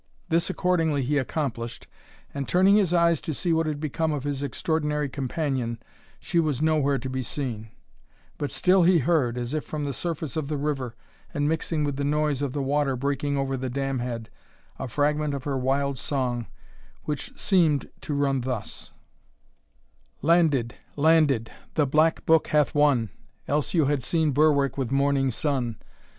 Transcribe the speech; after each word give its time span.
This 0.29 0.49
accordingly 0.49 1.03
he 1.03 1.19
accomplished, 1.19 1.85
and 2.33 2.47
turning 2.47 2.75
his 2.75 2.91
eyes 2.91 3.21
to 3.21 3.35
see 3.35 3.53
what 3.53 3.67
had 3.67 3.79
become 3.79 4.11
of 4.13 4.23
his 4.23 4.41
extraordinary 4.41 5.07
companion, 5.07 5.77
she 6.19 6.39
was 6.39 6.59
nowhere 6.59 6.97
to 6.97 7.07
be 7.07 7.21
seen; 7.21 7.69
but 8.39 8.49
still 8.49 8.81
he 8.81 8.97
heard, 8.97 9.37
as 9.37 9.53
if 9.53 9.63
from 9.63 9.85
the 9.85 9.93
surface 9.93 10.35
of 10.35 10.47
the 10.47 10.57
river, 10.57 10.95
and 11.35 11.47
mixing 11.47 11.83
with 11.83 11.97
the 11.97 12.03
noise 12.03 12.41
of 12.41 12.51
the 12.51 12.63
water 12.63 12.95
breaking 12.95 13.37
over 13.37 13.55
the 13.55 13.69
damhead, 13.69 14.31
a 14.79 14.87
fragment 14.87 15.35
of 15.35 15.43
her 15.43 15.55
wild 15.55 15.99
song, 15.99 16.47
which 17.03 17.37
seemed 17.37 17.87
to 18.01 18.15
run 18.15 18.41
thus: 18.41 18.93
Landed 20.23 20.73
landed! 20.95 21.51
the 21.75 21.85
black 21.85 22.25
book 22.25 22.47
hath 22.47 22.73
won. 22.73 23.09
Else 23.47 23.73
had 23.73 23.75
you 23.87 23.99
seen 23.99 24.31
Berwick 24.31 24.79
with 24.79 24.89
morning 24.91 25.29
sun! 25.29 25.77